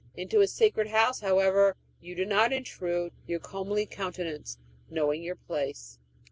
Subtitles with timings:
[0.15, 4.57] Into his sacred house, however, you do not intrude your comely countenance,
[4.89, 5.99] knowing your place."